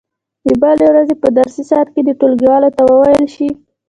[0.47, 3.49] د بلې ورځې په درسي ساعت کې دې ټولګیوالو ته وویل شي.